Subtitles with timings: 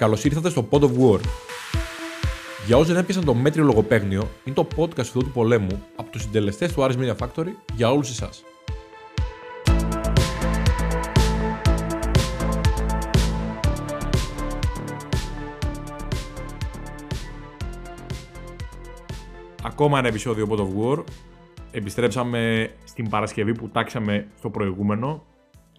[0.00, 1.20] Καλώς ήρθατε στο Pod of War.
[2.66, 6.22] Για όσοι δεν έπιασαν το μέτριο λογοπαίγνιο, είναι το podcast του του πολέμου από τους
[6.22, 8.44] συντελεστές του Aris Media Factory για όλους εσάς.
[19.62, 21.04] Ακόμα ένα επεισόδιο Pod of War.
[21.70, 25.26] Επιστρέψαμε στην Παρασκευή που τάξαμε στο προηγούμενο.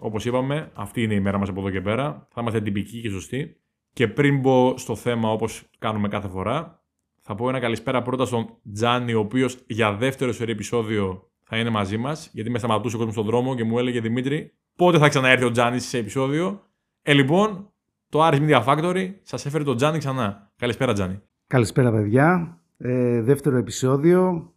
[0.00, 2.26] Όπως είπαμε, αυτή είναι η μέρα μας από εδώ και πέρα.
[2.32, 3.56] Θα είμαστε τυπικοί και σωστοί.
[3.92, 6.82] Και πριν μπω στο θέμα όπως κάνουμε κάθε φορά,
[7.20, 11.70] θα πω ένα καλησπέρα πρώτα στον Τζάνι, ο οποίος για δεύτερο σερή επεισόδιο θα είναι
[11.70, 15.08] μαζί μας, γιατί με σταματούσε ο κόσμος στον δρόμο και μου έλεγε Δημήτρη, πότε θα
[15.08, 16.62] ξαναέρθει ο Τζάνι σε επεισόδιο;
[17.02, 17.72] Ε, λοιπόν,
[18.08, 20.52] το Aris Media Factory σας έφερε τον Τζάνι ξανά.
[20.56, 21.20] Καλησπέρα, Τζάνι.
[21.46, 22.58] Καλησπέρα, παιδιά.
[22.78, 24.52] Ε, δεύτερο επεισόδιο.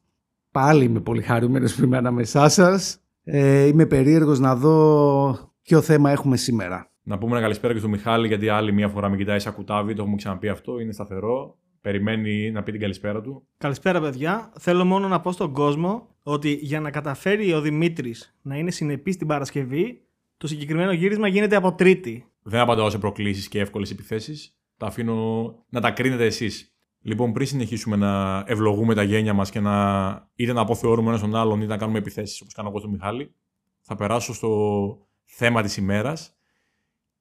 [0.52, 3.00] Πάλι είμαι πολύ χαρούμενος που είμαι ανάμεσά σας.
[3.24, 6.92] Ε, είμαι περίεργος να δω ποιο θέμα έχουμε σήμερα.
[7.08, 9.94] Να πούμε ένα καλησπέρα και στον Μιχάλη, γιατί άλλη μία φορά με κοιτάει σαν κουτάβι,
[9.94, 10.80] το έχουμε ξαναπεί αυτό.
[10.80, 11.58] Είναι σταθερό.
[11.82, 13.48] Περιμένει να πει την καλησπέρα του.
[13.58, 14.52] Καλησπέρα, παιδιά.
[14.60, 19.14] Θέλω μόνο να πω στον κόσμο ότι για να καταφέρει ο Δημήτρης να είναι συνεπής
[19.16, 20.02] στην Παρασκευή,
[20.38, 22.26] το συγκεκριμένο γύρισμα γίνεται από Τρίτη.
[22.42, 24.60] Δεν απαντάω σε προκλήσεις και εύκολες επιθέσεις.
[24.78, 26.76] Τα αφήνω να τα κρίνετε εσείς.
[27.02, 31.36] Λοιπόν, πριν συνεχίσουμε να ευλογούμε τα γένια μας και να είτε να αποθεώρουμε ένα τον
[31.36, 33.34] άλλον είτε να κάνουμε επιθέσεις όπως κάνω εγώ στον Μιχάλη,
[33.82, 36.30] θα περάσω στο θέμα της ημέρας.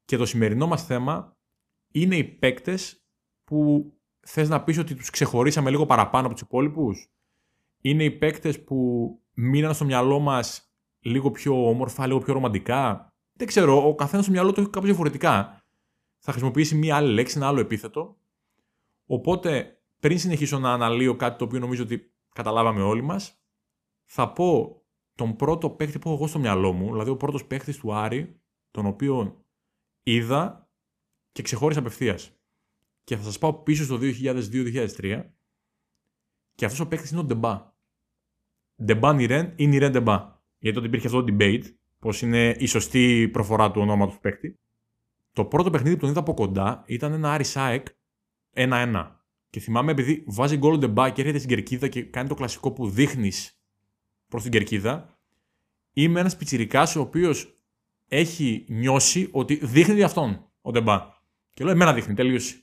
[0.05, 1.37] Και το σημερινό μας θέμα
[1.93, 3.05] είναι οι παίκτες
[3.45, 7.13] που θες να πεις ότι τους ξεχωρίσαμε λίγο παραπάνω από τους υπόλοιπους;
[7.81, 13.47] Είναι οι παίκτες που μείναν στο μυαλό μας λίγο πιο όμορφα, λίγο πιο ρομαντικά; Δεν
[13.47, 15.63] ξέρω, ο καθένας στο μυαλό του έχει κάπως διαφορετικά.
[16.19, 18.19] Θα χρησιμοποιήσει μία άλλη λέξη, ένα άλλο επίθετο.
[19.07, 23.41] Οπότε, πριν συνεχίσω να αναλύω κάτι το οποίο νομίζω ότι καταλάβαμε όλοι μας,
[24.05, 24.83] θα πω
[25.15, 28.41] τον πρώτο παίκτη που έχω εγώ στο μυαλό μου, δηλαδή ο πρώτος παίκτης του Άρη,
[28.71, 29.44] τον οποίο
[30.05, 30.69] είδα
[31.33, 32.33] και ξεχώρισα απευθείας.
[33.05, 35.25] Και θα σας πάω πίσω στο 2002-2003
[36.55, 37.73] και αυτός ο παίκτης είναι ο Ντεμπά.
[38.85, 40.43] Ντεμπά Νιρέν ή Νιρέν Ντεμπά.
[40.59, 41.65] Γιατί τότε υπήρχε αυτό το debate,
[41.99, 44.59] πώς είναι η σωστή προφορά του ονόματος του παίκτη.
[45.33, 47.87] Το πρώτο παιχνίδι που τον είδα από κοντά ήταν ένα Άρη Σάεκ
[48.55, 49.11] 1-1.
[49.51, 52.89] Και θυμάμαι επειδή βάζει γκολ Ντεμπά και έρχεται στην κερκίδα και κάνει το κλασικό που
[52.89, 53.61] δείχνεις
[54.29, 55.19] προς την κερκίδα.
[55.93, 57.59] Είμαι ένας πιτσυρικά ο οποίος
[58.09, 61.07] έχει νιώσει ότι δείχνει αυτόν ο Ντεμπά.
[61.55, 62.57] Και λέω: Εμένα δείχνει, τελείωσε.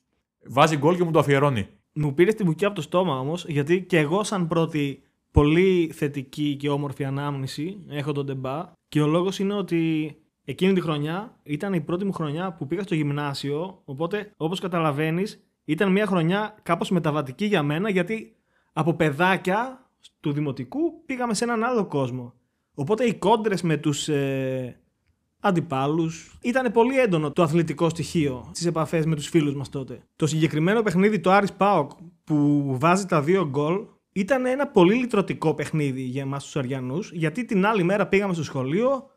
[0.47, 1.67] Βάζει γκολ και μου το αφιερώνει.
[1.93, 5.01] Μου πήρε την μπουκιά από το στόμα όμως, γιατί και εγώ, σαν πρώτη
[5.31, 8.71] πολύ θετική και όμορφη ανάμνηση, έχω τον Ντεμπά.
[8.87, 12.81] Και ο λόγος είναι ότι εκείνη τη χρονιά ήταν η πρώτη μου χρονιά που πήγα
[12.81, 13.81] στο γυμνάσιο.
[13.85, 18.35] Οπότε, όπως καταλαβαίνεις, ήταν μια χρονιά κάπως μεταβατική για μένα γιατί
[18.73, 22.33] από παιδάκια του δημοτικού πήγαμε σε έναν άλλο κόσμο.
[22.73, 24.80] Οπότε οι κόντρες με τους ε,
[25.41, 30.03] αντιπάλους ήταν πολύ έντονο το αθλητικό στοιχείο στις επαφές με τους φίλους μας τότε.
[30.15, 31.91] Το συγκεκριμένο παιχνίδι το Άρης Πάοκ
[32.23, 37.45] που βάζει τα δύο γκολ ήταν ένα πολύ λυτρωτικό παιχνίδι για εμάς τους Αριανούς γιατί
[37.45, 39.09] την άλλη μέρα πήγαμε στο σχολείο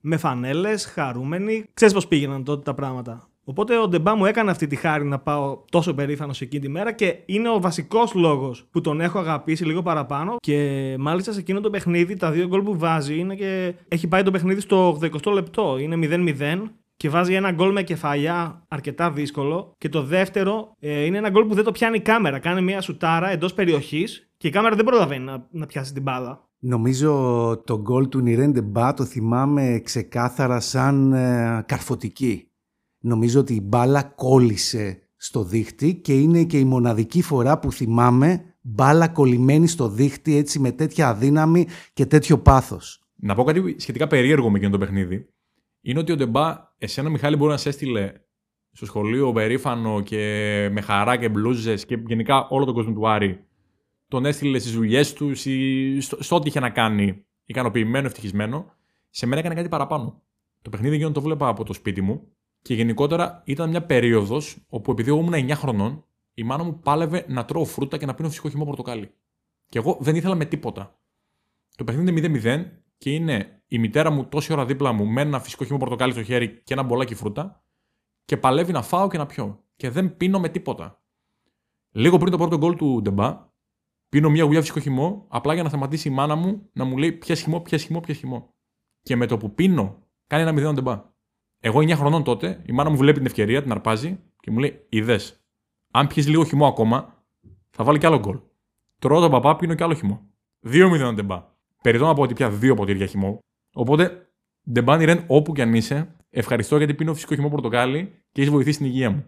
[0.00, 1.64] με φανέλες, χαρούμενοι.
[1.74, 5.18] Ξέρεις πώς πήγαιναν τότε τα πράγματα; Οπότε ο Ντεμπά μου έκανε αυτή τη χάρη να
[5.18, 9.64] πάω τόσο περήφανος εκείνη τη μέρα και είναι ο βασικός λόγος που τον έχω αγαπήσει
[9.64, 10.36] λίγο παραπάνω.
[10.40, 14.22] Και μάλιστα σε εκείνο το παιχνίδι, τα δύο γκολ που βάζει είναι και έχει πάει
[14.22, 15.78] το παιχνίδι στο 80 λεπτό.
[15.78, 16.08] Είναι
[16.38, 16.62] 0-0
[16.96, 19.74] και βάζει ένα γκολ με κεφαλιά αρκετά δύσκολο.
[19.78, 22.38] Και το δεύτερο ε, είναι ένα γκολ που δεν το πιάνει η κάμερα.
[22.38, 26.50] Κάνει μια σουτάρα εντός περιοχής και η κάμερα δεν προλαβαίνει να, να πιάσει την μπάλα.
[26.58, 27.12] Νομίζω
[27.64, 32.51] το γκολ του Νιρέντε Μπά το θυμάμαι ξεκάθαρα σαν ε, καρφωτική.
[33.04, 38.56] Νομίζω ότι η μπάλα κόλλησε στο δίχτυ και είναι και η μοναδική φορά που θυμάμαι
[38.60, 43.02] μπάλα κολλημένη στο δίχτυ έτσι με τέτοια αδύναμη και τέτοιο πάθος.
[43.16, 45.28] Να πω κάτι σχετικά περίεργο με εκείνο το παιχνίδι.
[45.80, 48.12] Είναι ότι ο Ντεμπά, εσένα Μιχάλη, μπορεί να σε έστειλε
[48.72, 50.18] στο σχολείο περήφανο και
[50.72, 53.44] με χαρά και μπλούζες και γενικά όλο τον κόσμο του Άρη.
[54.08, 58.74] Τον έστειλε στις δουλειές του ή στο, στο ό,τι είχε να κάνει ικανοποιημένο, ευτυχισμένο.
[59.10, 60.22] Σε μένα έκανε κάτι παραπάνω.
[60.62, 62.26] Το παιχνίδι εκείνο το βλέπα από το σπίτι μου
[62.62, 66.04] και γενικότερα ήταν μια περίοδος όπου επειδή εγώ ήμουν 9 χρονών,
[66.34, 69.10] η μάνα μου πάλευε να τρώω φρούτα και να πίνω φυσικό χυμό πορτοκάλι.
[69.68, 71.00] Και εγώ δεν ήθελα με τίποτα.
[71.76, 72.64] Το παιχνίδι είναι 0-0
[72.98, 76.22] και είναι η μητέρα μου τόση ώρα δίπλα μου με ένα φυσικό χυμό πορτοκάλι στο
[76.22, 77.64] χέρι και ένα μπολάκι φρούτα
[78.24, 79.64] και παλεύει να φάω και να πιω.
[79.76, 81.02] Και δεν πίνω με τίποτα.
[81.90, 83.50] Λίγο πριν το πρώτο γκολ του Ντεμπά,
[84.08, 87.12] πίνω μια γουλιά φυσικό χυμό, απλά για να σταματήσει η μάνα μου να μου λέει
[87.12, 88.54] ποια χυμό, ποια χυμό, ποια χυμό.
[89.02, 91.11] Και με το που πίνω, κάνει ένα μηδέν Ντεμπά.
[91.64, 94.86] Εγώ 9 χρονών τότε, η μάνα μου βλέπει την ευκαιρία, την αρπάζει και μου λέει:
[94.88, 95.44] Είδες,
[95.90, 97.24] αν πιεις λίγο χυμό ακόμα,
[97.70, 98.38] θα βάλει κι άλλο γκολ.
[98.98, 100.20] Τρώω τον παπά, πίνω κι άλλο χυμό.
[100.66, 101.44] 2-0 ντεμπά.
[101.82, 103.38] Περιτώ να πω ότι πια δύο ποτήρια χυμό.
[103.74, 104.28] Οπότε,
[104.70, 108.78] ντεμπά Ρεν, όπου κι αν είσαι, ευχαριστώ γιατί πίνω φυσικό χυμό πορτοκάλι και έχεις βοηθήσει
[108.78, 109.24] την υγεία μου.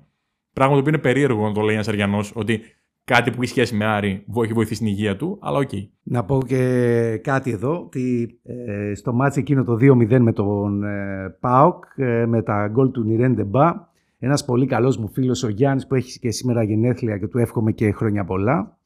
[0.53, 2.63] Πράγμα το οποίο είναι περίεργο να το λέει ένας Αρειανός, ότι
[3.05, 5.71] κάτι που έχει σχέση με Άρη έχει βοηθήσει την υγεία του, αλλά οκ.
[6.03, 11.37] Να πω και κάτι εδώ, ότι ε, στο ματς εκείνο το 2-0 με τον ε,
[11.41, 13.73] ΠΑΟΚ, ε, με τα γκολ του Νιρέν Ντέμπα,
[14.19, 17.73] ένας πολύ καλός μου φίλος ο Γιάννης που έχει και σήμερα γενέθλια και του εύχομαι
[17.73, 18.77] και χρόνια πολλά,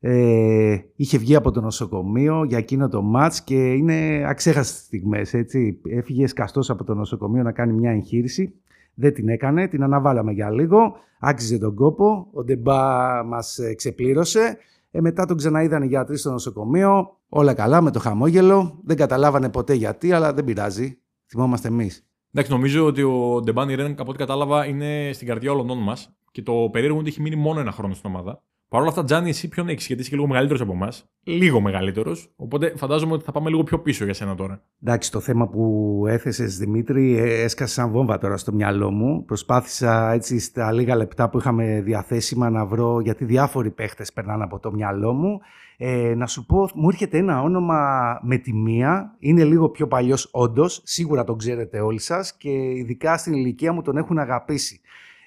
[0.00, 5.80] ε, είχε βγει από το νοσοκομείο για εκείνο το ματς και είναι αξέχαστες στιγμές, έτσι.
[5.90, 8.54] Έφυγε σκαστός από το νοσοκομείο να κάνει μια εγχείρηση
[8.94, 14.58] δεν την έκανε, την αναβάλαμε για λίγο, άξιζε τον κόπο, ο Ντέμπα μας ε, ξεπλήρωσε.
[14.90, 19.48] Ε, μετά τον ξαναείδαν οι γιατροί στο νοσοκομείο, όλα καλά με το χαμόγελο, δεν καταλάβανε
[19.48, 22.06] ποτέ γιατί, αλλά δεν πειράζει, θυμόμαστε εμείς.
[22.32, 26.42] Εντάξει, νομίζω ότι ο Ντέμπα Νιρέν, από ό,τι κατάλαβα, είναι στην καρδιά όλων μας και
[26.42, 28.42] το περίεργο είναι ότι έχει μείνει μόνο ένα χρόνο στην ομάδα.
[28.70, 31.10] Παρ' όλα αυτά, Τζάνι, εσύ ποιον έχεις, γιατί είσαι και λίγο μεγαλύτερος από εμάς.
[31.22, 32.32] Λίγο μεγαλύτερος.
[32.36, 34.62] Οπότε φαντάζομαι ότι θα πάμε λίγο πιο πίσω για σένα τώρα.
[34.82, 39.24] Εντάξει, το θέμα που έθεσες, Δημήτρη, ε, έσκασες σαν βόμβα τώρα στο μυαλό μου.
[39.24, 44.58] Προσπάθησα έτσι στα λίγα λεπτά που είχαμε διαθέσιμα να βρω γιατί διάφοροι παίχτες περνάνε από
[44.58, 45.40] το μυαλό μου.
[45.76, 49.16] Ε, να σου πω, μου έρχεται ένα όνομα με τη μία.
[49.18, 50.80] Είναι λίγο πιο παλιός, όντως.
[50.84, 54.80] Σίγουρα τον ξέρετε όλοι σας και ειδικά στην ηλικία μου τον έχουν αγαπήσει.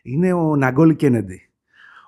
[0.03, 1.47] Είναι ο Ναγκόλι Κένεντι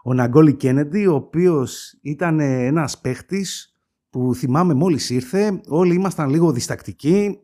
[0.07, 3.75] ο Ναγκόλι Κένεντι, ο οποίος ήταν ένας παίχτης
[4.09, 7.39] που θυμάμαι μόλις ήρθε, όλοι ήμασταν λίγο διστακτικοί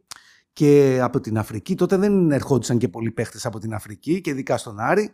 [0.54, 4.58] και από την Αφρική, τότε δεν ερχόντουσαν και πολλοί παίχτες από την Αφρική και ειδικά
[4.58, 5.14] στον Άρη,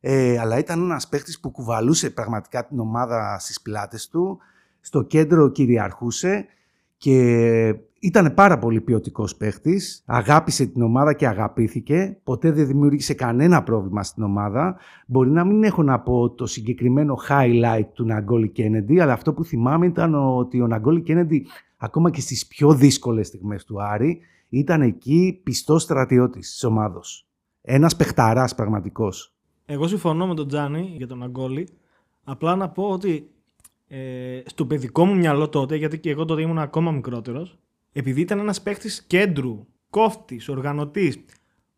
[0.00, 4.38] ε, αλλά ήταν ένας παίχτης που κουβαλούσε πραγματικά την ομάδα στις πλάτες του,
[4.80, 6.46] στο κέντρο κυριαρχούσε
[6.96, 10.02] και ήταν πάρα πολύ ποιοτικός παίχτης.
[10.06, 12.18] Αγάπησε την ομάδα και αγαπήθηκε.
[12.24, 14.76] Ποτέ δεν δημιούργησε κανένα πρόβλημα στην ομάδα.
[15.06, 19.44] Μπορεί να μην έχω να πω το συγκεκριμένο highlight του Ναγκόλι Κένεντι, αλλά αυτό που
[19.44, 21.46] θυμάμαι ήταν ότι ο Ναγκόλι Κένεντι,
[21.76, 27.00] ακόμα και στις πιο δύσκολες στιγμές του Άρη, ήταν εκεί πιστός στρατιώτης της ομάδα.
[27.62, 29.34] Ένας παιχταράς πραγματικός.
[29.66, 31.68] Εγώ συμφωνώ με τον Τζάνι για τον Ναγκόλι.
[32.24, 33.30] Απλά να πω ότι
[33.88, 37.58] ε, στο παιδικό μου μυαλό τότε, γιατί και εγώ τότε ήμουν ακόμα μικρότερος,
[37.92, 41.18] επειδή ήταν ένας παίκτης κέντρου, κόφτης, οργανωτής,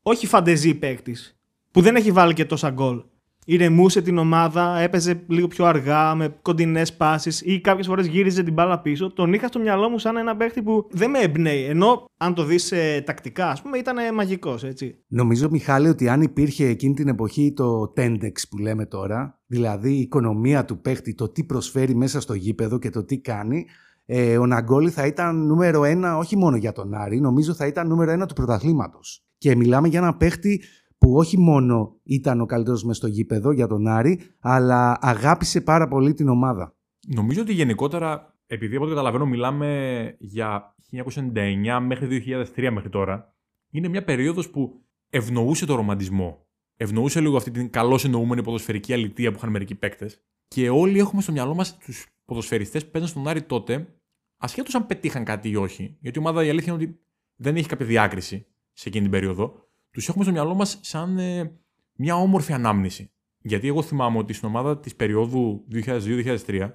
[0.02, 1.38] όχι φαντεζή παίκτης,
[1.70, 3.02] που δεν έχει βάλει και τόσα γκολ.
[3.46, 8.52] Ηρεμούσε την ομάδα, έπαιζε λίγο πιο αργά, με κοντινές πάσεις ή κάποιες φορές γύριζε την
[8.52, 9.12] μπάλα πίσω.
[9.12, 11.64] Τον είχα στο μυαλό μου σαν ένα παίκτη που δεν με εμπνέει.
[11.64, 14.98] Ενώ αν το δεις ε, τακτικά, ας πούμε, ήταν μαγικός, έτσι.
[15.06, 20.00] Νομίζω, Μιχάλη, ότι αν υπήρχε εκείνη την εποχή το Tendex που λέμε τώρα, δηλαδή η
[20.00, 23.66] οικονομία του παίκτη, το τι προσφέρει μέσα στο γήπεδο και το τι κάνει,
[24.04, 27.88] ε, ο Ναγκόλη θα ήταν νούμερο ένα όχι μόνο για τον Άρη, νομίζω θα ήταν
[27.88, 29.24] νούμερο ένα του πρωταθλήματος.
[29.38, 30.62] Και μιλάμε για ένα παίχτη
[30.98, 35.88] που όχι μόνο ήταν ο καλύτερος μες στο γήπεδο για τον Άρη, αλλά αγάπησε πάρα
[35.88, 36.76] πολύ την ομάδα.
[37.06, 42.22] Νομίζω ότι γενικότερα, επειδή από ό,τι καταλαβαίνω μιλάμε για 1999 μέχρι
[42.56, 43.34] 2003 μέχρι τώρα,
[43.70, 46.46] είναι μια περίοδος που ευνοούσε το ρομαντισμό.
[46.76, 50.22] Ευνοούσε λίγο αυτή την καλώς εννοούμενη ποδοσφαιρική αλητία που είχαν μερικοί παίκτες.
[50.54, 53.94] Και όλοι έχουμε στο μυαλό μας τους ποδοσφαιριστές που παίζαν στον Άρη τότε,
[54.36, 55.96] ασχέτως αν πετύχαν κάτι ή όχι.
[56.00, 57.00] Γιατί η ομάδα η αλήθεια είναι ότι
[57.34, 59.68] δεν έχει κάποια διάκριση σε εκείνη την περίοδο.
[59.90, 61.60] Τους έχουμε στο μυαλό μας σαν ε,
[61.94, 63.10] μια όμορφη ανάμνηση.
[63.38, 66.70] Γιατί εγώ θυμάμαι ότι στην ομάδα της περίοδου 2002-2003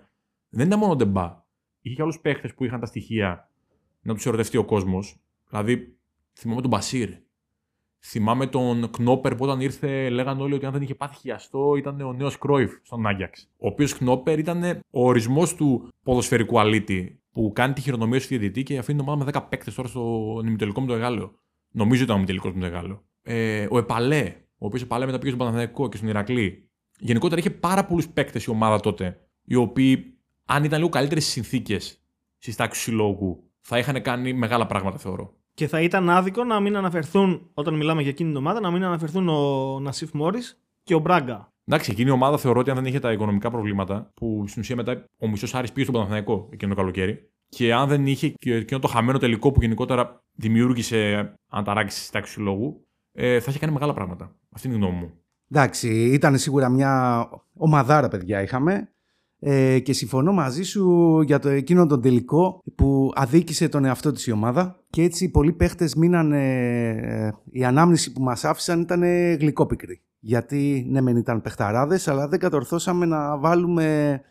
[0.50, 1.46] δεν ήταν μόνο ντεμπά.
[1.82, 3.52] Είχε και άλλους παίχτε που είχαν τα στοιχεία
[4.02, 5.22] να τους ερωτευτεί ο κόσμος.
[5.50, 5.98] Δηλαδή,
[6.34, 7.10] θυμάμαι τον Μπασίρ,
[8.02, 12.02] Θυμάμαι τον Κνόπερ που όταν ήρθε, λέγανε όλοι ότι αν δεν είχε πάθει χιαστό ήταν
[12.02, 13.50] ο νέος Κρόιφ στον Άγκιαξ.
[13.58, 18.64] Ο οποίος Κνόπερ ήταν ο ορισμός του ποδοσφαιρικού αλήτη που κάνει τη χειρονομία του διαιτητή
[18.64, 20.02] και αφήνει ομάδα με 10 παίκτες τώρα στο
[20.44, 21.32] νημιτελικό με το Εγάλεο.
[21.72, 23.04] Νομίζω ήταν ο νημιτελικό με το Εγάλεο.
[23.22, 26.70] Ε, ο Επαλέ, ο οποίος Επαλέ μετά πήγε στον Παναθηναϊκό και στον Ηρακλή.
[27.00, 30.14] Γενικότερα είχε πάρα πολλούς παίκτες η ομάδα τότε, οι οποίοι
[30.46, 32.02] αν ήταν λίγο καλύτερες συνθήκες
[32.38, 35.34] στι τάξει συλλόγου, θα είχαν κάνει μεγάλα πράγματα θεωρώ.
[35.60, 38.84] Και θα ήταν άδικο να μην αναφερθούν, όταν μιλάμε για εκείνη την ομάδα, να μην
[38.84, 41.54] αναφερθούν ο Νασίφ Μόρις και ο Μπράγκα.
[41.66, 44.76] Εντάξει, εκείνη η ομάδα θεωρώ ότι αν δεν είχε τα οικονομικά προβλήματα, που στην ουσία
[44.76, 48.54] μετά ο μισός Άρης πήγε στον Παναθηναϊκό εκείνο το καλοκαίρι, και αν δεν είχε και
[48.54, 53.60] εκείνο το χαμένο τελικό που γενικότερα δημιούργησε αναταράξει της τάξης του λόγου, ε, θα είχε
[53.60, 54.36] κάνει μεγάλα πράγματα.
[54.56, 55.14] Αυτή είναι η γνώμη μου.
[55.52, 57.26] Εντάξει, ήταν σίγουρα μια
[57.58, 58.94] ομαδάρα, παιδιά, είχαμε.
[59.42, 64.28] Ε, και συμφωνώ μαζί σου για το εκείνο τον τελικό που αδίκησε τον εαυτό της
[64.28, 69.04] η ομάδα και έτσι πολλοί παίχτες μείνανε, ε, η ανάμνηση που μας άφησαν ήταν
[69.40, 70.02] γλυκόπικρη.
[70.20, 74.22] Γιατί ναι μεν ήταν παιχταράδες αλλά δεν κατορθώσαμε να βάλουμε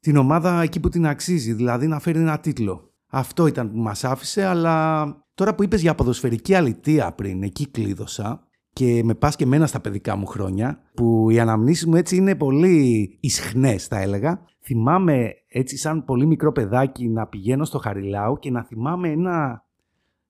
[0.00, 2.92] την ομάδα εκεί που την αξίζει, δηλαδή να φέρει ένα τίτλο.
[3.06, 8.48] Αυτό ήταν που μας άφησε, αλλά τώρα που είπες για ποδοσφαιρική αλητία πριν, εκεί κλείδωσα
[8.74, 12.34] και με πας και μένα στα παιδικά μου χρόνια, που οι αναμνήσεις μου έτσι είναι
[12.34, 14.44] πολύ ισχνές θα έλεγα.
[14.60, 19.64] Θυμάμαι έτσι σαν πολύ μικρό παιδάκι να πηγαίνω στο Χαριλάου και να θυμάμαι ένα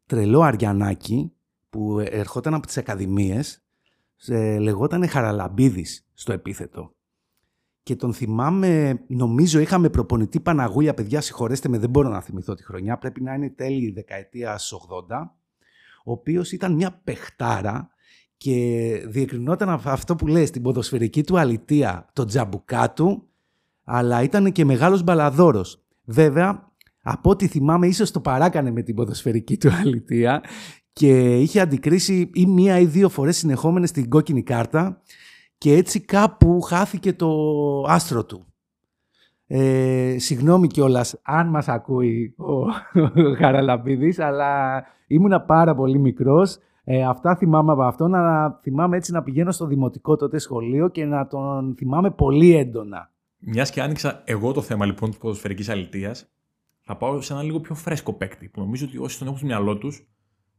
[0.07, 1.33] τρελό αριανάκι
[1.71, 3.65] που ερχόταν από τις ακαδημίες,
[4.59, 6.95] λεγόταν Χαραλαμπίδης στο επίθετο.
[7.85, 12.65] και τον θυμάμαι, νομίζω είχαμε προπονητή Παναγούλια, παιδιά συγχωρέστε με, δεν μπορώ να θυμηθώ τη
[12.65, 14.73] χρονιά, πρέπει να είναι τέλη δεκαετίας
[15.09, 15.17] 80,
[16.05, 17.94] ο οποίος ήταν μια παιχτάρα
[18.45, 23.23] και διεκρινόταν αυτό που λέει στην ποδοσφαιρική του αλητεία, το τζαμπουκά του,
[23.85, 25.85] αλλά ήταν και μεγάλος μπαλαδόρος.
[26.05, 26.73] Βέβαια,
[27.03, 30.43] από ό,τι θυμάμαι, ίσως το παράκανε με την ποδοσφαιρική του αλητεία
[30.93, 35.03] και είχε αντικρίσει ή μία ή δύο φορές συνεχόμενες την κόκκινη κάρτα
[35.59, 37.31] και έτσι κάπου χάθηκε το
[37.89, 38.47] άστρο του.
[39.47, 42.53] Ε, συγγνώμη κιόλας αν μας ακούει ο,
[43.29, 46.59] ο Χαραλαμπίδης, αλλά ήμουνα πάρα πολύ μικρός.
[46.85, 51.05] Ε, αυτά θυμάμαι από αυτό, να θυμάμαι έτσι να πηγαίνω στο δημοτικό τότε σχολείο και
[51.05, 53.11] να τον θυμάμαι πολύ έντονα.
[53.39, 56.15] Μιας και άνοιξα εγώ το θέμα λοιπόν της ποδοσφαιρικής αλητεία,
[56.81, 59.47] θα πάω σε ένα λίγο πιο φρέσκο παίκτη που νομίζω ότι όσοι τον έχουν στο
[59.47, 60.09] μυαλό τους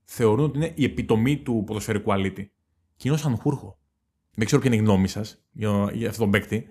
[0.03, 2.51] θεωρούν ότι είναι η επιτομή του ποδοσφαιρικού αλήτη.
[2.95, 3.77] Και είναι ο Σανχούρχο.
[4.35, 6.69] Δεν ξέρω ποια είναι η γνώμη σας για, για αυτόν τον παίκτη.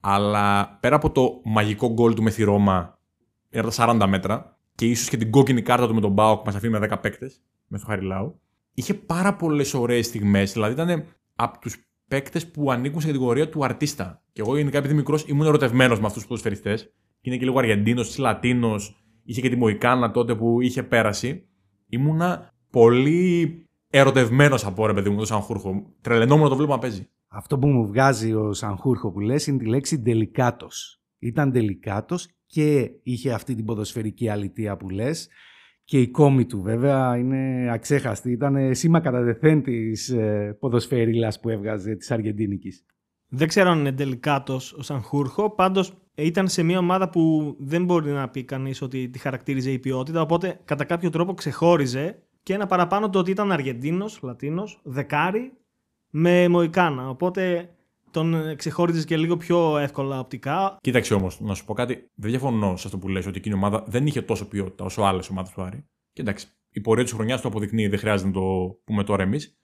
[0.00, 2.98] Αλλά πέρα από το μαγικό γκολ του με τη Ρώμα,
[3.52, 6.46] από τα 40 μέτρα, και ίσως και την κόκκινη κάρτα του με τον Μπάουκ που
[6.46, 8.40] μας αφήνει με 10 παίκτες, με το Χαριλάου,
[8.80, 10.52] είχε πάρα πολλές ωραίες στιγμές.
[10.52, 11.76] Δηλαδή ήταν από τους
[12.08, 14.22] παίκτες που ανήκουν στην κατηγορία του αρτίστα.
[14.32, 16.92] Και εγώ γενικά επειδή μικρός ήμουν ερωτευμένος με αυτούς τους ποδοσφαιριστές.
[17.20, 21.48] Είναι και λίγο Αργεντίνος, Λατίνος, είχε και τη Μοϊκάνα τότε που είχε πέρασει.
[21.88, 25.94] Ήμουνα πολύ ερωτευμένος από ρε παιδί μου, το Σανχούρχο.
[26.00, 27.08] Τρελαινόμουν να το βλέπω να παίζει.
[27.28, 30.68] Αυτό που μου βγάζει ο Σανχούρχο που λες είναι τη λέξη τελικάτο.
[31.18, 35.28] Ήταν τελικάτο και είχε αυτή την ποδοσφαιρική αλητεία που λες.
[35.90, 38.30] Και η κόμη του βέβαια είναι αξέχαστη.
[38.30, 42.84] Ήταν σήμα κατά δεθέν της ε, ποδοσφαιρίλας που έβγαζε της Αργεντίνικης.
[43.28, 45.50] Δεν ξέρω αν είναι τελικάτο ο Σανχούρχο.
[45.50, 49.78] Πάντως ήταν σε μια ομάδα που δεν μπορεί να πει κανείς ότι τη χαρακτήριζε η
[49.78, 50.20] ποιότητα.
[50.20, 55.52] Οπότε κατά κάποιο τρόπο ξεχώριζε και ένα παραπάνω το ότι ήταν Αργεντίνος, Λατίνος, δεκάρι
[56.10, 57.08] με Μοϊκάνα.
[57.08, 57.70] Οπότε
[58.10, 60.76] τον ξεχώριζες και λίγο πιο εύκολα οπτικά.
[60.80, 62.10] Κοίταξε όμως, να σου πω κάτι.
[62.14, 65.02] Δεν διαφωνώ σε αυτό που λες ότι εκείνη η ομάδα δεν είχε τόσο ποιότητα όσο
[65.02, 65.86] άλλες ομάδες του Άρη.
[66.12, 69.58] Και εντάξει, η πορεία της χρονιάς το αποδεικνύει, δεν χρειάζεται να το πούμε τώρα εμείς.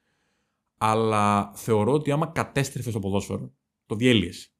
[0.78, 3.54] Αλλά θεωρώ ότι άμα κατέστρεφες το ποδόσφαιρο,
[3.86, 4.54] το διέλυες.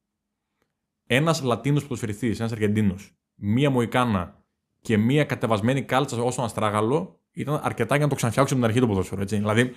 [1.07, 4.43] Ένας Λατίνος ποδοσφαιριστής, ένας Αργεντίνος, μία Μοϊκάνα
[4.81, 8.87] και μία κατεβασμένη κάλτσα όσο αστράγαλο, ήταν αρκετά για να το ξαναφτιάξουμε την αρχή του
[8.87, 9.21] ποδόσφαιρο.
[9.21, 9.37] Έτσι.
[9.37, 9.71] Δηλαδή,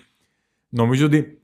[0.68, 1.42] νομίζω ότι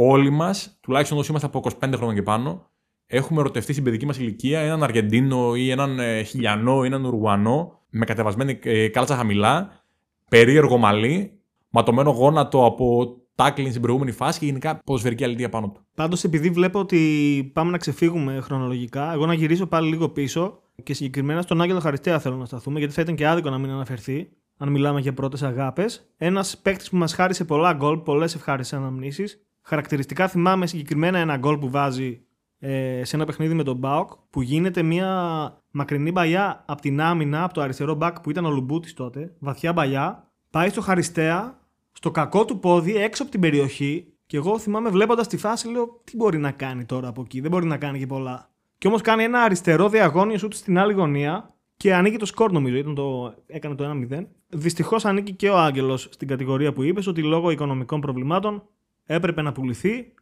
[0.00, 2.70] όλοι μας, τουλάχιστον όσοι είμαστε από 25 χρόνια και πάνω,
[3.06, 7.78] έχουμε ερωτευτεί στην παιδική μας ηλικία έναν Αργεντίνο ή έναν ε, Χιλιανό ή έναν Ουρουανό
[7.90, 9.82] με κατεβασμένη ε, κάλτσα χαμηλά,
[10.30, 15.80] περίεργο μαλλί, ματωμένο γόνατο από τάκλιν στην προηγούμενη φάση και γενικά ποδοσφαιρική αλήθεια πάνω του.
[15.94, 20.94] Πάντως, επειδή βλέπω ότι πάμε να ξεφύγουμε χρονολογικά, εγώ να γυρίσω πάλι λίγο πίσω και
[20.94, 24.28] συγκεκριμένα στον Άγγελο Χαριστέα θέλω να σταθούμε, γιατί θα ήταν και άδικο να μην αναφερθεί,
[24.56, 26.10] αν μιλάμε για πρώτες αγάπες.
[26.16, 31.58] Ένας παίκτης που μας χάρισε πολλά γκολ, πολλές ευχάριστες αναμνήσεις, Χαρακτηριστικά θυμάμαι συγκεκριμένα ένα γκολ
[31.58, 32.20] που βάζει
[32.58, 37.44] ε, σε ένα παιχνίδι με τον Μπάουκ που γίνεται μια μακρινή μπαλιά από την άμυνα,
[37.44, 41.58] από το αριστερό μπακ που ήταν ο Λουμπούτης τότε, βαθιά μπαλιά, πάει στο Χαριστέα,
[41.92, 44.12] στο κακό του πόδι, έξω από την περιοχή.
[44.26, 47.50] Και εγώ θυμάμαι βλέποντας τη φάση, λέω: Τι μπορεί να κάνει τώρα από εκεί, δεν
[47.50, 48.50] μπορεί να κάνει και πολλά.
[48.78, 52.76] Και όμως κάνει ένα αριστερό διαγώνιο ούτε στην άλλη γωνία και ανοίγει το σκορ, νομίζω.
[52.76, 54.26] Ήταν το, έκανε το 1-0.
[54.48, 58.62] Δυστυχώς ανήκει και ο Άγγελος στην κατηγορία που είπες ότι λόγω οικονομικών προβλημάτων
[59.08, 60.12] έπρεπε να πουληθεί.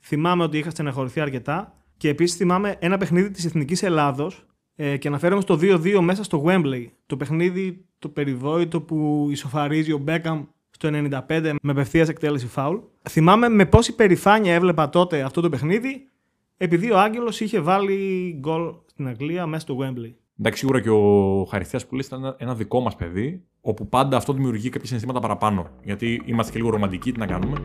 [0.00, 1.76] Θυμάμαι ότι είχα στεναχωρηθεί αρκετά.
[1.96, 6.44] Και επίσης θυμάμαι ένα παιχνίδι της Εθνικής Ελλάδος ε, και αναφέρομαι στο 2-2 μέσα στο
[6.46, 6.86] Wembley.
[7.06, 10.88] Το παιχνίδι το περιβόητο που ισοφαρίζει ο Μπέκαμ στο
[11.28, 12.76] 95 με απευθείας εκτέλεση φάουλ.
[13.08, 16.08] Θυμάμαι με πόση περηφάνεια έβλεπα τότε αυτό το παιχνίδι,
[16.56, 20.12] επειδή ο Άγγελος είχε βάλει γκολ στην Αγγλία μέσα στο Wembley.
[20.38, 24.32] Εντάξει, σίγουρα και ο Χαριστέας που λέει ήταν ένα δικό μας παιδί, όπου πάντα αυτό
[24.32, 25.70] δημιουργεί κάποια συναισθήματα παραπάνω.
[25.82, 27.56] Γιατί είμαστε και λίγο ρομαντικοί, τι να κάνουμε.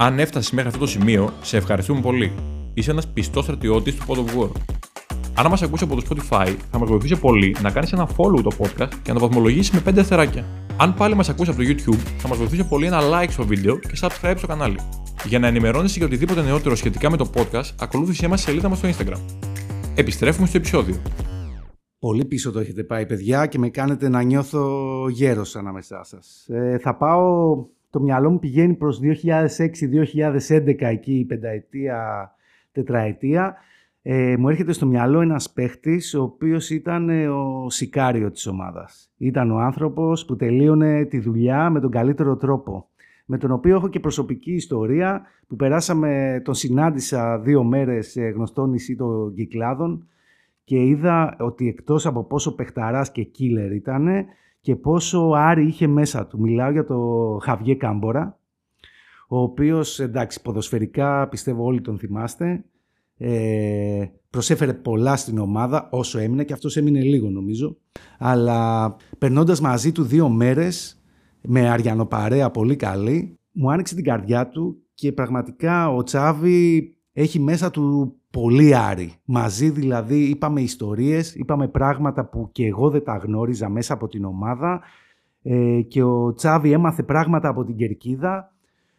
[0.00, 2.32] Αν έφτασες μέχρι αυτό το σημείο, σε ευχαριστούμε πολύ.
[2.74, 4.50] Είσαι ένας πιστός στρατιώτης του Pod of War.
[5.34, 8.50] Αν μας ακούσεις από το Spotify, θα μας βοηθούσε πολύ να κάνεις ένα follow το
[8.58, 10.44] podcast και να το βαθμολογήσεις με 5 αστεράκια.
[10.76, 13.78] Αν πάλι μας ακούσεις από το YouTube, θα μας βοηθούσε πολύ ένα like στο βίντεο
[13.78, 14.76] και subscribe στο κανάλι.
[15.24, 18.78] Για να ενημερώνεσαι για οτιδήποτε νεότερο σχετικά με το podcast, ακολούθησε μας στη σελίδα μας
[18.78, 19.20] στο Instagram.
[19.94, 20.96] Επιστρέφουμε στο επεισόδιο.
[21.98, 26.46] Πολύ πίσω το έχετε πάει, παιδιά, και με κάνετε να νιώθω γέρος ανάμεσά σας.
[26.48, 27.56] Ε, θα πάω
[27.90, 32.30] το μυαλό μου πηγαίνει προς 2006-2011 εκεί η πενταετία,
[32.72, 33.56] τετραετία.
[34.02, 39.12] Ε, μου έρχεται στο μυαλό ένας παίχτης ο οποίος ήταν ε, ο σικάριο της ομάδας.
[39.16, 42.88] Ήταν ο άνθρωπος που τελείωνε τη δουλειά με τον καλύτερο τρόπο.
[43.26, 48.66] Με τον οποίο έχω και προσωπική ιστορία που περάσαμε, τον συνάντησα δύο μέρες σε γνωστό
[48.66, 50.06] νησί των Κυκλάδων
[50.64, 54.26] και είδα ότι εκτός από πόσο παιχταράς και killer ήτανε,
[54.60, 56.40] και πόσο Άρη είχε μέσα του.
[56.40, 56.98] Μιλάω για το
[57.42, 58.38] Χαβιέ Κάμπορα,
[59.28, 62.64] ο οποίος, εντάξει, ποδοσφαιρικά πιστεύω όλοι τον θυμάστε,
[63.20, 67.76] Ε, προσέφερε πολλά στην ομάδα όσο έμεινε και αυτός έμεινε λίγο νομίζω.
[68.18, 71.02] Αλλά περνώντας μαζί του δύο μέρες
[71.42, 77.70] με αριανοπαρέα πολύ καλή, μου άνοιξε την καρδιά του και πραγματικά ο Τσάβη έχει μέσα
[77.70, 79.12] του πολύ άρη.
[79.24, 84.24] Μαζί δηλαδή είπαμε ιστορίες, είπαμε πράγματα που και εγώ δεν τα γνώριζα μέσα από την
[84.24, 84.80] ομάδα
[85.42, 88.52] ε, και ο Τσάβη έμαθε πράγματα από την Κερκίδα.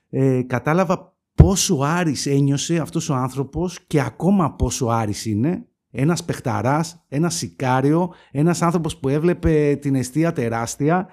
[0.09, 5.65] Ε, κατάλαβα πόσο Άρης ένιωσε αυτός ο άνθρωπος και ακόμα πόσο Άρης είναι.
[5.91, 11.07] Ένας παιχταράς, ένας σικάριο, ένας άνθρωπος που έβλεπε την αιστεία τεράστια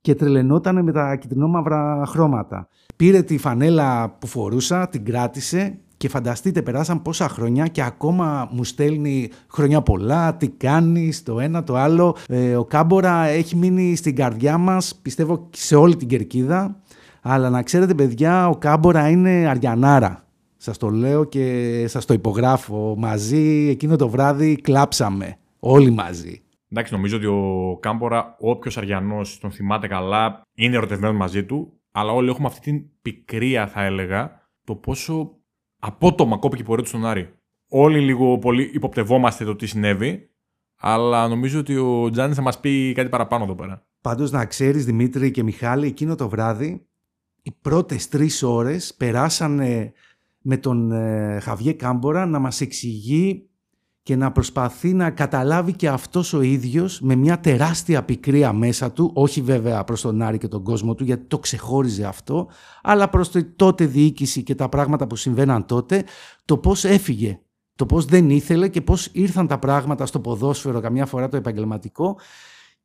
[0.00, 2.68] και τρελαινόταν με τα κυτρινόμαυρα χρώματα.
[2.96, 8.64] Πήρε τη φανέλα που φορούσα, την κράτησε και φανταστείτε, περάσαν πόσα χρόνια και ακόμα μου
[8.64, 12.16] στέλνει χρόνια πολλά, τι κάνεις, το ένα, το άλλο.
[12.28, 16.80] Ε, ο Κάμπορα έχει μείνει στην καρδιά μας, πιστεύω σε όλη την κερκίδα.
[17.22, 20.24] Αλλά να ξέρετε παιδιά, ο Κάμπορα είναι αριανάρα.
[20.56, 22.94] Σας το λέω και σας το υπογράφω.
[22.98, 25.36] Μαζί εκείνο το βράδυ κλάψαμε.
[25.58, 26.42] Όλοι μαζί.
[26.70, 31.72] Εντάξει, νομίζω ότι ο Κάμπορα, όποιος Αριανός τον θυμάται καλά, είναι ερωτευμένος μαζί του.
[31.92, 35.38] Αλλά όλοι έχουμε αυτή την πικρία, θα έλεγα, το πόσο
[35.78, 37.34] απότομα κόπηκε η πορεία του στον Άρη.
[37.68, 40.30] Όλοι λίγο πολύ υποπτευόμαστε το τι συνέβη,
[40.76, 43.86] αλλά νομίζω ότι ο Τζάνι θα μας πει κάτι παραπάνω εδώ πέρα.
[44.00, 46.86] Πάντως, να ξέρεις, Δημήτρη και Μιχάλη, εκείνο το βράδυ,
[47.42, 49.92] οι πρώτες τρεις ώρες περάσανε
[50.40, 53.47] με τον ε, Χαβιέ Κάμπορα να μας εξηγεί
[54.08, 59.10] και να προσπαθεί να καταλάβει και αυτός ο ίδιος με μια τεράστια πικρία μέσα του,
[59.14, 62.48] όχι βέβαια προς τον Άρη και τον κόσμο του γιατί το ξεχώριζε αυτό,
[62.82, 66.04] αλλά προς τη τότε διοίκηση και τα πράγματα που συμβαίναν τότε,
[66.44, 67.40] το πώς έφυγε,
[67.74, 72.16] το πώς δεν ήθελε και πώς ήρθαν τα πράγματα στο ποδόσφαιρο καμιά φορά το επαγγελματικό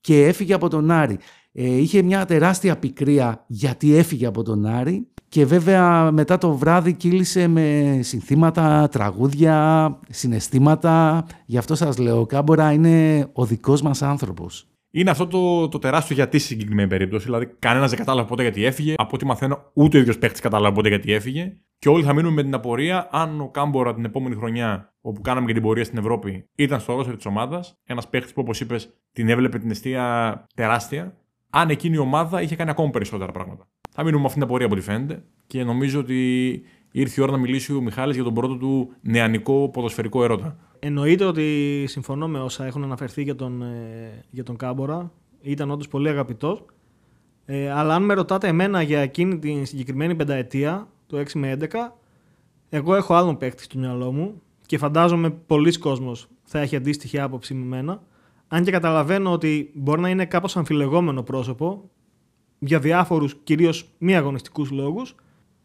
[0.01, 1.17] και έφυγε από τον Άρη.
[1.51, 6.93] Ε, είχε μια τεράστια πικρία γιατί έφυγε από τον Άρη και βέβαια μετά το βράδυ
[6.93, 11.25] κύλησε με συνθήματα, τραγούδια, συναισθήματα.
[11.45, 14.67] Γι' αυτό σας λέω, ο Κάμπορα είναι ο δικός μας άνθρωπος.
[14.91, 17.25] Είναι αυτό το, το τεράστιο γιατί στη συγκεκριμένη περίπτωση.
[17.25, 18.93] Δηλαδή, κανένας δεν κατάλαβε ποτέ γιατί έφυγε.
[18.97, 21.57] Από ό,τι μαθαίνω, ούτε ο ίδιος παίχτη κατάλαβε ποτέ γιατί έφυγε.
[21.79, 25.47] Και όλοι θα μείνουμε με την απορία αν ο Κάμπορα την επόμενη χρονιά, όπου κάναμε
[25.47, 27.79] και την πορεία στην Ευρώπη, ήταν στο ρόστερ της ομάδας.
[27.83, 31.17] Ένας παίχτη που, όπως είπες, την έβλεπε την αιστεία τεράστια
[31.49, 33.67] αν εκείνη η ομάδα είχε κάνει ακόμα περισσότερα πράγματα.
[33.95, 37.31] Θα μείνουμε με αυτήν την απορία από ό,τι φαίνεται και νομίζω ότι ήρθε η ώρα
[37.31, 40.57] να μιλήσει ο Μιχάλης για τον πρώτο του νεανικό ποδοσφαιρικό έρωτα.
[40.79, 45.11] Εννοείται ότι συμφωνώ με όσα έχουν αναφερθεί για τον, ε, για τον Κάμπορα.
[45.41, 46.65] Ήταν όντως πολύ αγαπητό.
[47.45, 51.95] Ε, αλλά αν με ρωτάτε εμένα για εκείνη την συγκεκριμένη πενταετία, το 6 με 11,
[52.69, 57.53] εγώ έχω άλλον παίκτη στο μυαλό μου και φαντάζομαι πολλοί κόσμος θα έχει αντίστοιχη άποψη
[57.53, 58.01] με μένα.
[58.47, 61.89] Αν και καταλαβαίνω ότι μπορεί να είναι κάπως αμφιλεγόμενο πρόσωπο
[62.65, 65.15] για διάφορους κυρίως μη αγωνιστικούς λόγους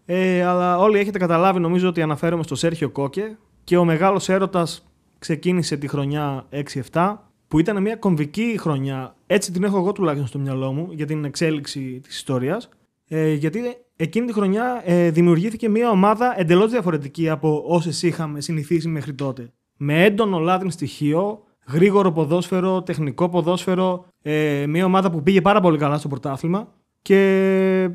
[0.04, 4.88] ε, αλλά όλοι έχετε καταλάβει νομίζω ότι αναφέρομαι στο Σέρχιο Κόκε και ο μεγάλος έρωτας
[5.18, 6.46] ξεκίνησε τη χρονιά
[6.92, 7.16] 6-7
[7.48, 11.24] που ήταν μια κομβική χρονιά, έτσι την έχω εγώ τουλάχιστον στο μυαλό μου για την
[11.24, 12.68] εξέλιξη της ιστορίας
[13.08, 13.60] ε, γιατί
[13.96, 19.52] εκείνη τη χρονιά ε, δημιουργήθηκε μια ομάδα εντελώς διαφορετική από όσες είχαμε συνηθίσει μέχρι τότε.
[19.76, 24.04] Με έντονο λάτριν στοιχείο, γρήγορο ποδόσφαιρο, τεχνικό ποδόσφαιρο.
[24.22, 26.72] Ε, μια ομάδα που πήγε πάρα πολύ καλά στο πρωτάθλημα.
[27.02, 27.90] Και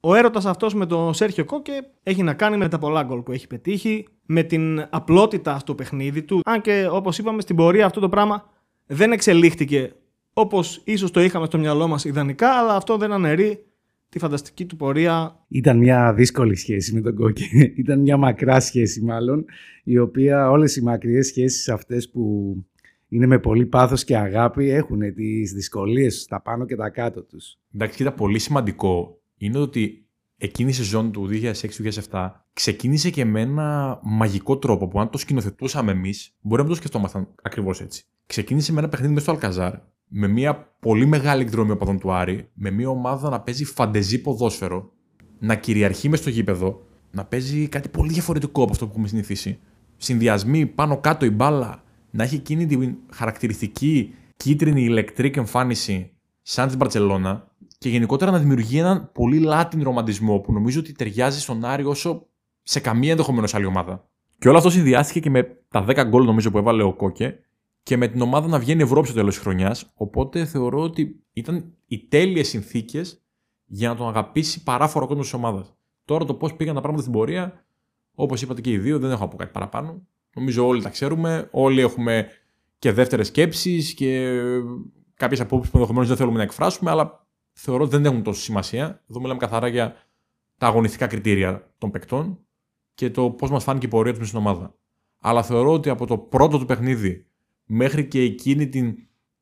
[0.00, 3.32] ο έρωτας αυτός με τον Σέρχιο Κόκε έχει να κάνει με τα πολλά γκολ που
[3.32, 6.40] έχει πετύχει, με την απλότητα στο παιχνίδι του.
[6.44, 8.50] Αν και όπως είπαμε στην πορεία αυτό το πράγμα
[8.86, 9.92] δεν εξελίχθηκε
[10.32, 13.64] όπως ίσως το είχαμε στο μυαλό μας ιδανικά, αλλά αυτό δεν αναιρεί
[14.08, 15.44] τη φανταστική του πορεία.
[15.48, 17.72] Ήταν μια δύσκολη σχέση με τον Κόκε.
[17.76, 19.44] Ήταν μια μακρά σχέση μάλλον,
[19.84, 22.54] η οποία όλες οι μακριές σχέσεις αυτές που
[23.14, 27.58] είναι με πολύ πάθος και αγάπη, έχουν τις δυσκολίες τα πάνω και τα κάτω τους.
[27.74, 31.28] Εντάξει, κοίτα, πολύ σημαντικό είναι ότι εκείνη η σεζόν του
[32.10, 36.74] 2006-2007 ξεκίνησε και με ένα μαγικό τρόπο που αν το σκηνοθετούσαμε εμείς, μπορεί να το
[36.74, 38.04] σκεφτόμασταν ακριβώς έτσι.
[38.26, 39.74] Ξεκίνησε με ένα παιχνίδι μέσα στο Αλκαζάρ,
[40.08, 44.92] με μια πολύ μεγάλη εκδρομή οπαδών του Άρη, με μια ομάδα να παίζει φαντεζή ποδόσφαιρο,
[45.38, 49.58] να κυριαρχεί μες στο γήπεδο, να παίζει κάτι πολύ διαφορετικό από αυτό που έχουμε συνηθίσει.
[49.96, 56.76] Συνδυασμοί πάνω κάτω η μπάλα, να έχει εκείνη την χαρακτηριστική κίτρινη ηλεκτρική εμφάνιση σαν την
[56.76, 57.48] Μπαρσελόνα
[57.78, 62.26] και γενικότερα να δημιουργεί έναν πολύ λάτιν ρομαντισμό που νομίζω ότι ταιριάζει στον Άρη όσο
[62.62, 64.08] σε καμία ενδεχομένως άλλη ομάδα.
[64.38, 67.38] Και όλο αυτό συνδυάστηκε και με τα 10 γκολ νομίζω που έβαλε ο Κόκε
[67.82, 69.92] και με την ομάδα να βγαίνει Ευρώπη στο τέλος της χρονιάς.
[69.94, 73.22] Οπότε θεωρώ ότι ήταν οι τέλειες συνθήκες
[73.66, 75.74] για να τον αγαπήσει παράφορο κόσμος της ομάδας.
[76.04, 77.64] Τώρα το πώς πήγαν τα πράγματα στην πορεία,
[78.14, 80.06] όπως είπατε και οι δύο, δεν έχω να πω κάτι παραπάνω.
[80.34, 81.48] Νομίζω όλοι τα ξέρουμε.
[81.50, 82.28] Όλοι έχουμε
[82.78, 84.38] και δεύτερες σκέψεις και
[85.14, 89.02] κάποιες απόψεις που ενδεχομένως δεν θέλουμε να εκφράσουμε, αλλά θεωρώ ότι δεν έχουν τόσο σημασία.
[89.10, 89.96] Εδώ μιλάμε καθαρά για
[90.58, 92.38] τα αγωνιστικά κριτήρια των παικτών
[92.94, 94.74] και το πώς μας φάνηκε η πορεία τους στην ομάδα.
[95.20, 97.26] αλλά θεωρώ ότι από το πρώτο του παιχνίδι
[97.64, 98.96] μέχρι και εκείνη την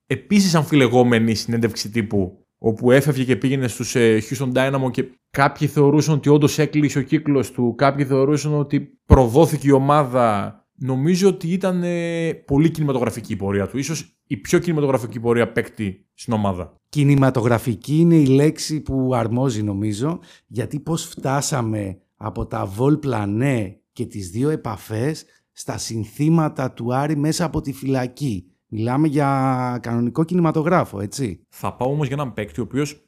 [0.06, 6.14] επίσης αμφιλεγόμενη συνέντευξη τύπου όπου έφευγε και πήγαινε στους ε, Houston Dynamo και κάποιοι θεωρούσαν
[6.14, 10.54] ότι όντως έκλεισε ο κύκλος του, κάποιοι θεωρούσαν ότι προδόθηκε η ομάδα.
[10.82, 13.78] Νομίζω ότι ήταν ε, πολύ κινηματογραφική η πορεία του.
[13.78, 16.74] Ίσως η πιο κινηματογραφική πορεία παίκτη στην ομάδα.
[16.88, 24.06] Κινηματογραφική είναι η λέξη που αρμόζει νομίζω, γιατί πώς φτάσαμε από τα Vol Plané και
[24.06, 28.44] τις δύο επαφές στα συνθήματα του Άρη μέσα από τη φυλακή.
[28.66, 31.40] Μιλάμε για κανονικό κινηματογράφο, έτσι.
[31.48, 33.02] Θα πάω όμως για έναν παίκτη ο οποίος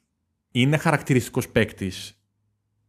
[0.51, 2.23] είναι χαρακτηριστικός παίκτης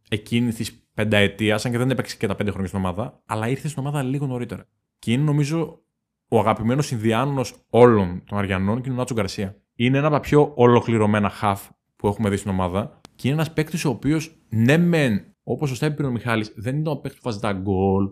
[0.08, 3.68] εκείνης της πενταετίας, αν και δεν έπαιξε και τα πέντε χρόνια στην ομάδα, αλλά ήρθε
[3.68, 4.66] στην ομάδα λίγο νωρίτερα.
[4.98, 5.82] Και είναι νομίζω
[6.28, 9.56] ο αγαπημένος Ινδιάνος όλων των Αριανών και είναι ο Νάτσο Γκαρσία.
[9.74, 13.52] Είναι ένα από τα πιο ολοκληρωμένα χαφ που έχουμε δει στην ομάδα και είναι ένας
[13.52, 17.28] παίκτης ο οποίος, ναι, μεν, όπως σωστά είπε ο Μιχάλης, δεν είναι ο παίκτης που
[17.28, 18.08] βάζει τα γκολ,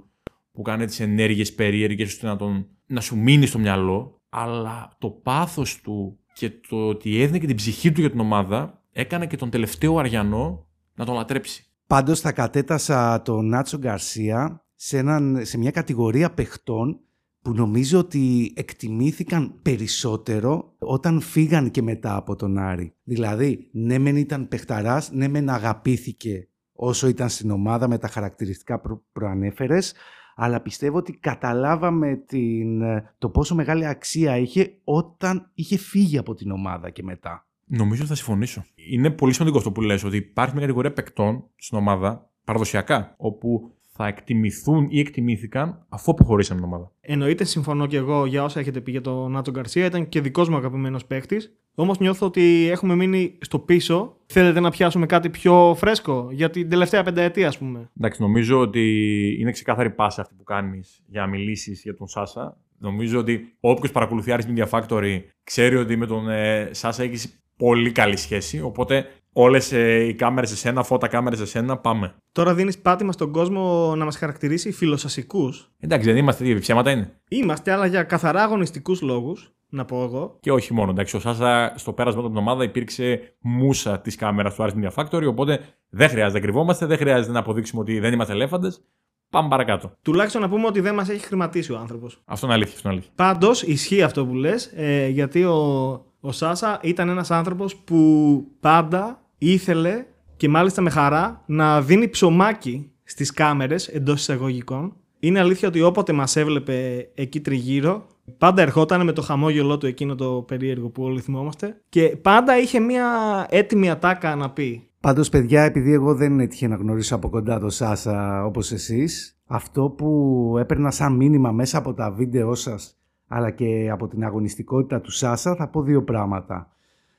[0.53, 5.11] που κάνει τις ενέργειες περίεργες ώστε να, τον, να σου μείνει στο μυαλό, αλλά το
[5.11, 9.37] πάθος του και το ότι έδινε και την ψυχή του για την ομάδα έκανε και
[9.37, 11.67] τον τελευταίο Αριανό να τον λατρέψει.
[11.93, 17.01] Πάντως θα κατέτασα τον Νάτσο Γκαρσία σε, έναν, σε μια κατηγορία παιχτών
[17.43, 22.95] που νομίζω ότι εκτιμήθηκαν περισσότερο όταν φύγαν και μετά από τον Άρη.
[23.03, 28.81] Δηλαδή, ναι μεν ήταν παιχταράς, ναι μεν αγαπήθηκε όσο ήταν στην ομάδα με τα χαρακτηριστικά
[28.81, 29.95] που προανέφερες,
[30.35, 36.35] αλλά πιστεύω ότι καταλάβαμε την, ε, το πόσο μεγάλη αξία είχε όταν είχε φύγει από
[36.35, 37.47] την ομάδα και μετά.
[37.75, 38.65] Νομίζω θα συμφωνήσω.
[38.75, 43.73] Είναι πολύ σημαντικό αυτό που λες, ότι υπάρχει μια κατηγορία παικτών στην ομάδα, παραδοσιακά, όπου
[43.93, 46.93] θα εκτιμηθούν ή εκτιμήθηκαν αφού αποχωρήσαν την ομάδα.
[47.01, 49.87] Εννοείται, συμφωνώ και εγώ για όσα έχετε πει για τον Νάτσο Γκαρσία.
[49.87, 51.37] Ήταν και δικός μου αγαπημένος παίχτη.
[51.75, 54.17] Όμως νιώθω ότι έχουμε μείνει στο πίσω.
[54.27, 59.37] Θέλετε να πιάσουμε κάτι πιο φρέσκο για την τελευταία πενταετία, ας πούμε; Εντάξει, νομίζω ότι
[59.41, 62.57] είναι ξεκάθαρη πάσα αυτή που κάνεις για να μιλήσεις για τον Σάσα.
[62.79, 67.93] Νομίζω ότι όποιος παρακολουθεί Aris Media Factory ξέρει ότι με τον ε, Σάσα έχεις πολύ
[67.93, 68.61] καλή σχέση.
[68.61, 72.15] Οπότε όλες ε, οι κάμερες σε σένα, φώτα κάμερες σε σένα, πάμε.
[72.33, 75.71] Τώρα δίνεις πάτημα στον κόσμο να μας χαρακτηρίσει φιλοσασικούς.
[75.81, 77.21] Εντάξει, δεν είμαστε τέτοια ψέματα είναι.
[77.29, 80.37] Είμαστε, αλλά για καθαρά αγωνιστικούς λόγους, να πω εγώ.
[80.41, 80.91] Και όχι μόνο.
[80.91, 85.05] Εντάξει, ο Σάσα στο πέρασμα από την ομάδα υπήρξε μουσα της κάμερας του Aris Media
[85.05, 85.27] Factory.
[85.29, 88.85] Οπότε δεν χρειάζεται να κρυβόμαστε, δεν χρειάζεται να αποδείξουμε ότι δεν είμαστε ελέφαντες.
[89.31, 89.93] Πάμε παρακάτω.
[90.03, 92.23] Τουλάχιστον να πούμε ότι δεν μας έχει χρηματίσει ο άνθρωπος.
[92.25, 92.75] Αυτό είναι αλήθεια.
[92.75, 93.13] Αυτό είναι αλήθεια.
[93.17, 99.23] Πάντως ισχύει αυτό που λες, ε, γιατί ο, ο Σάσα ήταν ένας άνθρωπος που πάντα
[99.39, 100.05] ήθελε
[100.37, 104.97] και μάλιστα με χαρά να δίνει ψωμάκι στις κάμερες εντός εισαγωγικών.
[105.19, 108.07] Είναι αλήθεια ότι όποτε μας έβλεπε εκεί τριγύρω,
[108.39, 112.81] πάντα ερχόταν με το χαμόγελό του εκείνο το περίεργο που όλοι θυμόμαστε και πάντα είχε
[112.81, 113.07] μια
[113.51, 114.89] έτοιμη ατάκα να πει.
[115.01, 119.91] Πάντως παιδιά, επειδή εγώ δεν έτυχε να γνωρίσω από κοντά το Σάσα όπως εσείς, αυτό
[119.91, 122.97] που έπαιρνα σαν μήνυμα μέσα από τα βίντεό σας
[123.35, 126.73] αλλά και από την αγωνιστικότητα του Σάσα θα πω δύο πράγματα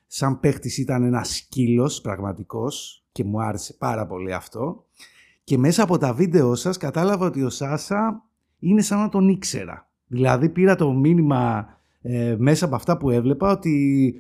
[0.08, 4.86] σαν παίχτης ήταν ένας σκύλος πραγματικός και μου άρεσε πάρα πολύ αυτό.
[5.43, 8.23] Και μέσα από τα βίντεο σας κατάλαβα ότι ο Σάσα
[8.60, 9.89] είναι σαν να τον ήξερα.
[10.08, 11.67] Δηλαδή πήρα το μήνυμα
[12.02, 14.13] ε, μέσα από αυτά που έβλεπα ότι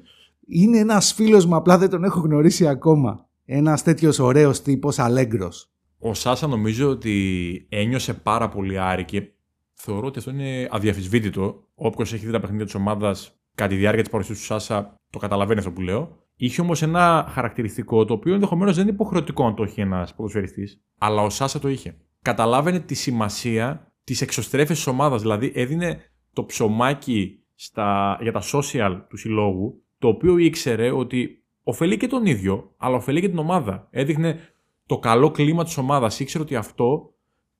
[0.47, 3.27] είναι ένας φίλος μου, απλά δεν τον έχω γνωρίσει ακόμα.
[3.45, 5.71] Ένας τέτοιος ωραίος τύπος, αλέγκρος.
[5.97, 9.31] Ο Σάσα νομίζω ότι ένιωσε πάρα πολύ άρη και
[9.73, 11.63] θεωρώ ότι αυτό είναι αδιαφυσβήτητο.
[11.85, 15.19] Όποιος έχει δει τα παιχνίδια της ομάδας κατά τη διάρκεια της παρουσίας του Σάσα το
[15.19, 16.17] καταλαβαίνει αυτό που λέω.
[16.35, 20.81] Είχε όμως ένα χαρακτηριστικό το οποίο ενδεχομένως δεν είναι υποχρεωτικό να το έχει ένας ποδοσφαιριστής,
[20.97, 21.97] αλλά ο Σάσα το είχε.
[22.21, 25.21] Καταλάβαινε τη σημασία της εξωστρέφειας της ομάδας.
[25.21, 26.01] Δηλαδή έδινε
[26.33, 32.25] το ψωμάκι στα, για τα social του συλλόγου, το οποίο ήξερε ότι ωφελεί και τον
[32.25, 33.87] ίδιο, αλλά ωφελεί και την ομάδα.
[33.91, 34.39] Έδειχνε
[34.85, 36.19] το καλό κλίμα της ομάδας.
[36.19, 37.13] Ήξερε ότι αυτό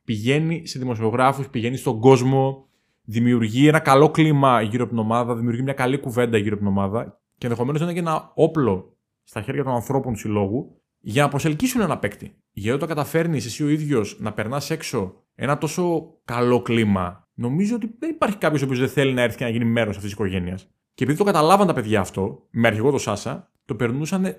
[0.03, 2.67] πηγαίνει σε δημοσιογράφους, πηγαίνει στον κόσμο,
[3.03, 6.67] δημιουργεί ένα καλό κλίμα γύρω από την ομάδα, δημιουργεί μια καλή κουβέντα γύρω από την
[6.67, 11.29] ομάδα και ενδεχομένως είναι και ένα όπλο στα χέρια των ανθρώπων του συλλόγου για να
[11.29, 12.35] προσελκύσουν ένα παίκτη.
[12.51, 17.95] Γιατί όταν καταφέρνει εσύ ο ίδιος να περνάς έξω ένα τόσο καλό κλίμα, νομίζω ότι
[17.99, 20.11] δεν υπάρχει κάποιος ο οποίος δεν θέλει να έρθει και να γίνει μέρος αυτής της
[20.11, 20.67] οικογένειας.
[20.93, 24.35] Και επειδή το καταλάβαν τα παιδιά αυτό, με αρχηγό το Σάσα, το περνούσαν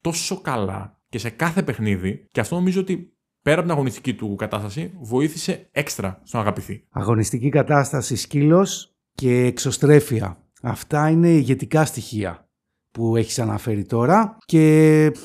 [0.00, 3.17] τόσο καλά και σε κάθε παιχνίδι, και αυτό νομίζω ότι
[3.48, 6.84] πέρα από την αγωνιστική του κατάσταση, βοήθησε έξτρα στον αγαπηθεί.
[6.90, 10.36] Αγωνιστική κατάσταση, σκύλος και εξωστρέφεια.
[10.62, 12.48] Αυτά είναι ηγετικά στοιχεία
[12.90, 14.64] που έχεις αναφέρει τώρα και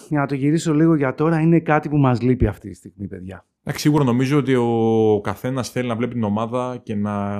[0.09, 3.07] για να το γυρίσω λίγο για τώρα είναι κάτι που μας λείπει αυτή τη στιγμή
[3.07, 3.45] παιδιά.
[3.63, 7.37] Εντάξει, σίγουρα νομίζω ότι ο καθένας θέλει να βλέπει την ομάδα και να,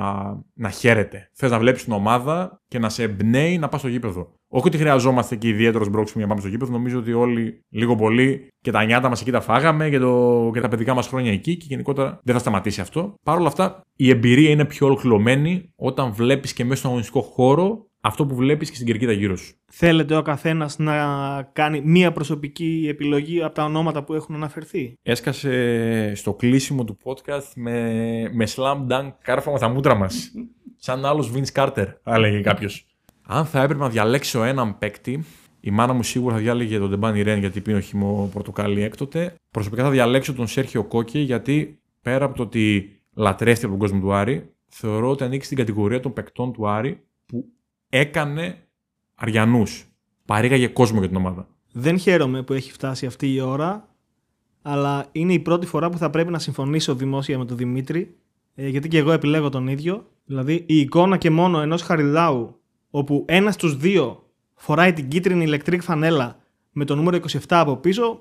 [0.54, 1.30] να χαίρεται.
[1.34, 4.40] Θες να βλέπεις την ομάδα και να σε εμπνέει να πας στο γήπεδο.
[4.56, 6.72] Όχι ότι χρειαζόμαστε και ιδιαίτερος μπρόξιμο για να πάμε στο γήπεδο.
[6.72, 10.62] Νομίζω ότι όλοι λίγο πολύ και τα νιάτα μας εκεί τα φάγαμε και, το, και
[10.62, 13.14] τα παιδικά μας χρόνια εκεί και γενικότερα δεν θα σταματήσει αυτό.
[13.24, 17.86] Παρ' όλα αυτά, η εμπειρία είναι πιο ολοκληρωμένη όταν βλέπεις και μέσα στον αγωνιστικό χώρο
[18.02, 19.56] αυτό που βλέπεις και στην κερκίδα γύρω σου.
[19.72, 20.96] Θέλετε ο καθένας να
[21.54, 27.52] κάνει μία προσωπική επιλογή από τα ονόματα που έχουν αναφερθεί; Έσκασε στο κλείσιμο του podcast
[27.56, 27.82] με,
[28.34, 30.32] με slam dunk κάρφαμα στα μούτρα μας.
[30.86, 32.88] Σαν άλλος Vince Carter, θα έλεγε κάποιος.
[33.26, 35.26] Αν θα έπρεπε να διαλέξω έναν παίκτη,
[35.60, 39.36] η μάνα μου σίγουρα θα διάλεγε τον Ντεμπάνι Ρεν γιατί πίνω χυμό πορτοκάλι έκτοτε.
[39.52, 44.00] Προσωπικά θα διαλέξω τον Σέρχιο Κόκκι γιατί πέρα από το ότι λατρεύτηκε από τον κόσμο
[44.00, 47.46] του Άρη, θεωρώ ότι ανήκει στην κατηγορία των παικτών του Άρη που
[47.90, 48.58] έκανε
[49.16, 49.88] Αριανούς.
[50.26, 51.48] Παρήγαγε κόσμο για την ομάδα.
[51.72, 53.88] Δεν χαίρομαι που έχει φτάσει αυτή η ώρα,
[54.62, 58.16] αλλά είναι η πρώτη φορά που θα πρέπει να συμφωνήσω δημόσια με τον Δημήτρη,
[58.56, 60.06] ε, γιατί και εγώ επιλέγω τον ίδιο.
[60.26, 62.62] Δηλαδή, η εικόνα και μόνο ενός Χαριλάου,
[62.96, 64.24] όπου ένας στου δύο
[64.56, 66.40] φοράει την κίτρινη ηλεκτρικ φανέλα
[66.72, 68.20] με το νούμερο 27 από πίσω,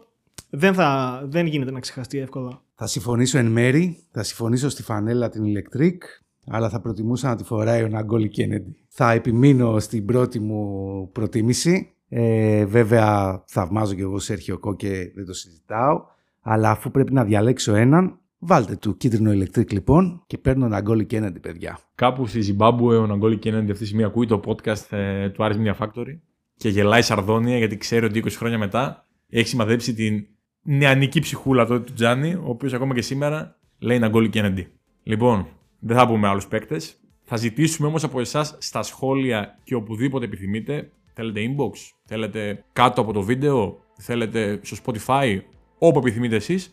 [0.51, 2.63] δεν, θα, δεν γίνεται να ξεχαστεί εύκολα.
[2.75, 6.03] Θα συμφωνήσω εν μέρη, θα συμφωνήσω στη φανέλα την ηλεκτρικ,
[6.47, 8.77] αλλά θα προτιμούσα να τη φοράει ο Ναγκόλη Κέννεντι.
[8.89, 11.95] Θα επιμείνω στην πρώτη μου προτίμηση.
[12.09, 16.05] Ε, βέβαια θαυμάζω και εγώ Σέρχιο και δεν το συζητάω.
[16.41, 21.41] Αλλά αφού πρέπει να διαλέξω έναν, βάλτε του κίτρινο ηλεκτρικ λοιπόν και παίρνω Ναγκόλη Κέννεντι
[21.41, 21.79] παιδιά.
[21.95, 25.57] Κάπου στη Ζιμπάμπουε ο Ναγκόλη Κέννεντι αυτή τη στιγμή ακούει το podcast ε, του Άρης
[25.61, 26.19] Media Factory
[26.57, 30.27] και γελάει σαρδόνια γιατί ξέρει ότι 20 χρόνια μετά έχει σημαδέψει την
[30.63, 34.69] νεανική ψυχούλα τότε του Τζάνι, ο οποίος ακόμα και σήμερα λέει Ναγκόλη Κέννεντι.
[35.03, 35.47] Λοιπόν,
[35.79, 36.97] δεν θα πούμε άλλους παίκτες.
[37.23, 40.91] Θα ζητήσουμε όμως από εσάς στα σχόλια και οπουδήποτε επιθυμείτε.
[41.15, 41.73] Θέλετε inbox,
[42.05, 45.39] θέλετε κάτω από το βίντεο, θέλετε στο Spotify,
[45.79, 46.73] όπου επιθυμείτε εσείς,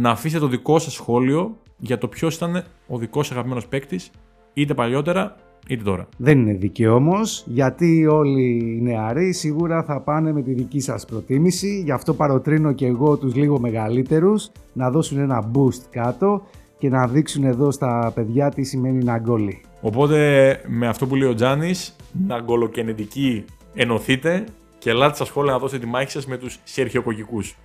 [0.00, 4.10] να αφήσετε το δικό σας σχόλιο για το ποιος ήταν ο δικός σα αγαπημένος παίκτης,
[4.52, 5.36] είτε παλιότερα
[5.68, 6.08] είτε τώρα.
[6.16, 11.04] Δεν είναι δίκαιο όμω, γιατί όλοι οι νεαροί σίγουρα θα πάνε με τη δική σας
[11.04, 11.82] προτίμηση.
[11.84, 16.42] Γι' αυτό παροτρύνω και εγώ τους λίγο μεγαλύτερους να δώσουν ένα boost κάτω
[16.78, 19.60] και να δείξουν εδώ στα παιδιά τι σημαίνει να γκόλι.
[19.80, 24.44] Οπότε με αυτό που λέει ο Τζάνης, να γκολοκενετικοί ενωθείτε
[24.78, 27.56] και ελάτε στα σχόλια να δώσετε τη μάχη σας με τους σερχιοκοκικούς.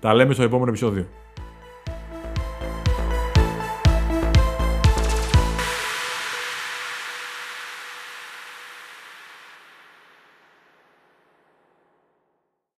[0.00, 1.06] Τα λέμε στο επόμενο επεισόδιο.